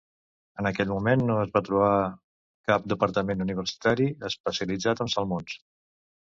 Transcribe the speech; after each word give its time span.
En 0.61 0.67
aquell 0.67 0.93
moment 0.93 1.23
no 1.27 1.35
es 1.41 1.51
va 1.57 1.61
trobar 1.67 1.89
cap 2.71 2.87
departament 2.95 3.45
universitari 3.47 4.09
especialitzat 4.31 5.05
en 5.07 5.13
salmons. 5.17 5.61